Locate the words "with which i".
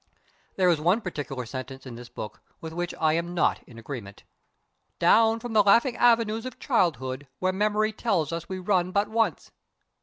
2.59-3.13